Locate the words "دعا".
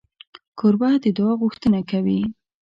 1.17-1.33